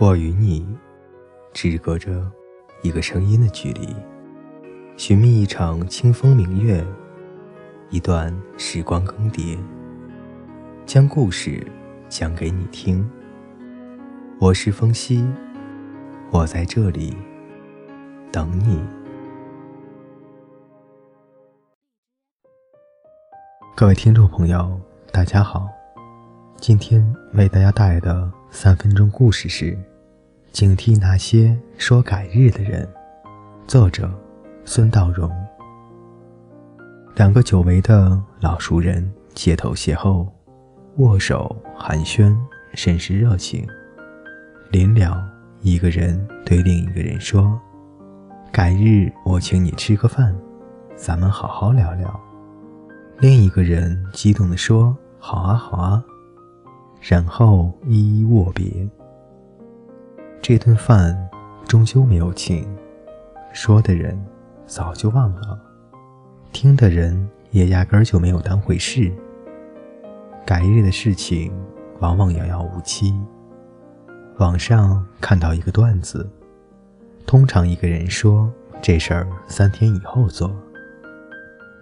[0.00, 0.64] 我与你
[1.52, 2.24] 只隔着
[2.82, 3.96] 一个声音的距离，
[4.96, 6.86] 寻觅一场清风明月，
[7.90, 9.58] 一段时光更迭，
[10.86, 11.66] 将故事
[12.08, 13.10] 讲给你听。
[14.38, 15.26] 我是风夕，
[16.30, 17.16] 我在这里
[18.30, 18.80] 等你。
[23.74, 24.80] 各位听众朋友，
[25.10, 25.68] 大家好，
[26.58, 27.04] 今天
[27.34, 29.76] 为大家带来的三分钟故事是。
[30.58, 32.84] 警惕那些说改日的人。
[33.68, 34.10] 作者：
[34.64, 35.30] 孙道荣。
[37.14, 40.26] 两个久违的老熟人街头邂逅，
[40.96, 42.36] 握手寒暄，
[42.74, 43.64] 甚是热情。
[44.72, 45.24] 临了，
[45.60, 47.56] 一个人对另一个人说
[48.50, 50.34] ：“改日我请你吃个饭，
[50.96, 52.20] 咱们好好聊聊。”
[53.20, 56.02] 另一个人激动地说：“好啊，好啊。”
[57.00, 58.66] 然后一一握别。
[60.48, 61.14] 这顿饭
[61.66, 62.66] 终究没有请，
[63.52, 64.18] 说的人
[64.66, 65.60] 早就忘了，
[66.52, 69.12] 听的人也压根儿就没有当回事。
[70.46, 71.52] 改日的事情
[72.00, 73.14] 往往遥遥无期。
[74.38, 76.26] 网上看到一个段子，
[77.26, 80.50] 通常一个人说这事儿三天以后做，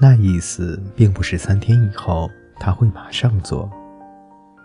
[0.00, 3.70] 那意思并不是三天以后他会马上做，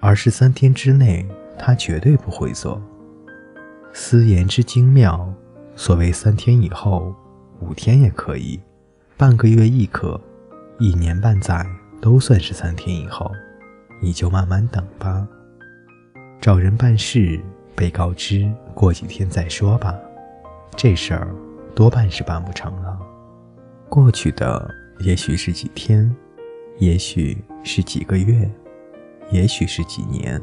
[0.00, 1.24] 而是三天之内
[1.56, 2.82] 他绝对不会做。
[3.98, 5.26] 思言之精妙，
[5.74, 7.14] 所谓三天以后，
[7.60, 8.60] 五天也可以，
[9.16, 10.20] 半个月亦可，
[10.78, 11.66] 一年半载
[11.98, 13.32] 都算是三天以后，
[14.02, 15.26] 你就慢慢等吧。
[16.42, 17.40] 找人办事，
[17.74, 19.94] 被告知过几天再说吧，
[20.76, 21.34] 这事儿
[21.74, 22.98] 多半是办不成了。
[23.88, 26.14] 过去的也许是几天，
[26.78, 28.48] 也许是几个月，
[29.30, 30.40] 也许是几年，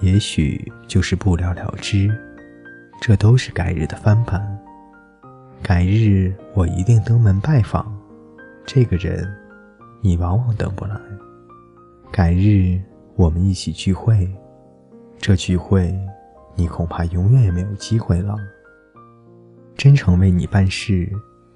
[0.00, 2.08] 也许就是不了了之。
[3.04, 4.40] 这都是改日的翻版。
[5.60, 7.92] 改日我一定登门拜访，
[8.64, 9.28] 这个人
[10.00, 10.94] 你往往等不来。
[12.12, 12.80] 改日
[13.16, 14.32] 我们一起聚会，
[15.18, 15.92] 这聚会
[16.54, 18.36] 你恐怕永远也没有机会了。
[19.76, 21.10] 真诚为你办事，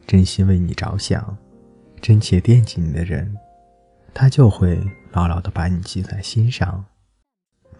[0.05, 1.39] 真心为你着想，
[2.01, 3.33] 真切惦记你的人，
[4.13, 6.85] 他就会牢牢地把你记在心上，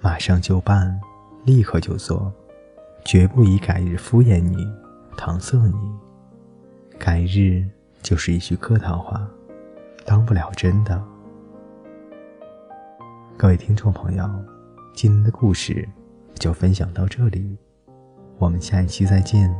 [0.01, 1.01] 马上就办，
[1.45, 2.33] 立刻就做。
[3.07, 4.67] 绝不以改日敷衍你、
[5.17, 5.97] 搪塞你。
[6.99, 7.65] 改日
[8.03, 9.25] 就是一句客套话，
[10.05, 11.01] 当不了真的。
[13.37, 14.29] 各位听众朋友，
[14.93, 15.89] 今天的故事
[16.35, 17.57] 就分享到这里，
[18.39, 19.55] 我们下一期再见。